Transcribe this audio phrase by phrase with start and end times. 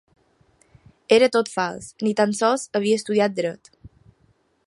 [1.17, 3.71] Era tot fals, ni tan sols havia estudiat dret.